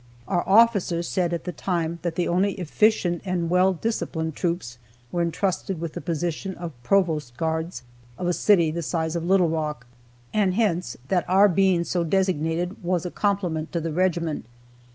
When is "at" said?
1.31-1.43